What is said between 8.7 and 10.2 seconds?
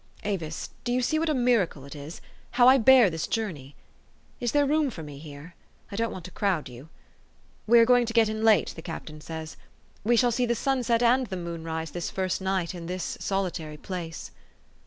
the captain says. We